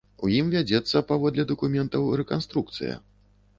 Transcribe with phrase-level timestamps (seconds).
[0.27, 2.99] У ім вядзецца, паводле дакументаў, рэканструкцыя.